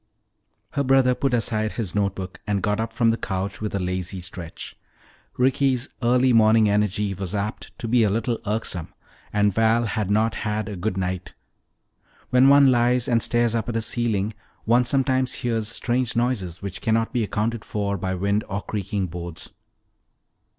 Her 0.71 0.83
brother 0.83 1.13
put 1.13 1.31
aside 1.31 1.73
his 1.73 1.93
note 1.93 2.15
book 2.15 2.41
and 2.47 2.63
got 2.63 2.79
up 2.79 2.91
from 2.91 3.11
the 3.11 3.17
couch 3.19 3.61
with 3.61 3.75
a 3.75 3.79
lazy 3.79 4.19
stretch. 4.19 4.75
Ricky's 5.37 5.89
early 6.01 6.33
morning 6.33 6.67
energy 6.67 7.13
was 7.13 7.35
apt 7.35 7.69
to 7.77 7.87
be 7.87 8.01
a 8.03 8.09
little 8.09 8.39
irksome 8.47 8.91
and 9.31 9.53
Val 9.53 9.85
had 9.85 10.09
not 10.09 10.33
had 10.41 10.67
a 10.67 10.75
good 10.75 10.97
night. 10.97 11.35
When 12.31 12.49
one 12.49 12.71
lies 12.71 13.07
and 13.07 13.21
stares 13.21 13.53
up 13.53 13.69
at 13.69 13.77
a 13.77 13.81
ceiling, 13.81 14.33
one 14.65 14.85
sometimes 14.85 15.35
hears 15.45 15.67
strange 15.67 16.15
noises 16.15 16.63
which 16.63 16.81
cannot 16.81 17.13
be 17.13 17.23
accounted 17.23 17.63
for 17.63 17.95
by 17.95 18.15
wind 18.15 18.43
or 18.49 18.63
creaking 18.63 19.05
boards. 19.05 19.51